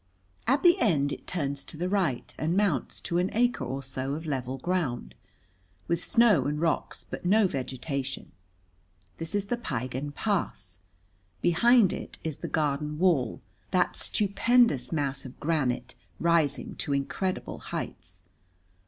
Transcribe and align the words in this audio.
At 0.47 0.63
the 0.63 0.79
end 0.79 1.11
it 1.13 1.27
turns 1.27 1.63
to 1.65 1.77
the 1.77 1.87
right 1.87 2.33
and 2.39 2.57
mounts 2.57 2.99
to 3.01 3.19
an 3.19 3.29
acre 3.33 3.63
or 3.65 3.83
so 3.83 4.15
of 4.15 4.25
level 4.25 4.57
ground, 4.57 5.13
with 5.87 6.03
snow 6.03 6.47
and 6.47 6.59
rocks 6.59 7.05
but 7.07 7.23
no 7.23 7.45
vegetation. 7.47 8.31
This 9.19 9.35
is 9.35 9.45
the 9.45 9.57
Piegan 9.57 10.13
Pass. 10.15 10.79
Behind 11.43 11.93
it 11.93 12.17
is 12.23 12.37
the 12.37 12.47
Garden 12.47 12.97
Wall, 12.97 13.43
that 13.69 13.95
stupendous 13.95 14.91
mass 14.91 15.23
of 15.23 15.39
granite 15.39 15.93
rising 16.19 16.73
to 16.77 16.93
incredible 16.93 17.59
heights. 17.59 18.23